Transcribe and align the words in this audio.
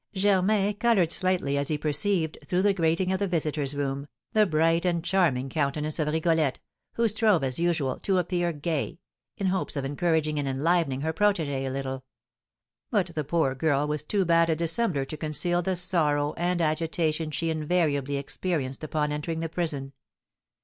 Germain 0.15 0.73
coloured 0.77 1.11
slightly 1.11 1.59
as 1.59 1.67
he 1.67 1.77
perceived, 1.77 2.39
through 2.47 2.63
the 2.63 2.73
grating 2.73 3.11
of 3.11 3.19
the 3.19 3.27
visitor's 3.27 3.75
room, 3.75 4.07
the 4.33 4.47
bright 4.47 4.83
and 4.83 5.03
charming 5.03 5.47
countenance 5.47 5.99
of 5.99 6.07
Rigolette, 6.07 6.57
who 6.93 7.07
strove, 7.07 7.43
as 7.43 7.59
usual, 7.59 7.99
to 7.99 8.17
appear 8.17 8.51
gay, 8.51 8.99
in 9.37 9.45
hopes 9.45 9.75
of 9.75 9.85
encouraging 9.85 10.39
and 10.39 10.47
enlivening 10.47 11.01
her 11.01 11.13
protégé 11.13 11.67
a 11.67 11.69
little; 11.69 12.03
but 12.89 13.11
the 13.13 13.23
poor 13.23 13.53
girl 13.53 13.85
was 13.87 14.03
too 14.03 14.25
bad 14.25 14.49
a 14.49 14.55
dissembler 14.55 15.05
to 15.05 15.17
conceal 15.17 15.61
the 15.61 15.75
sorrow 15.75 16.33
and 16.35 16.63
agitation 16.63 17.29
she 17.29 17.51
invariably 17.51 18.15
experienced 18.17 18.83
upon 18.83 19.11
entering 19.11 19.39
the 19.39 19.49
prison. 19.49 19.93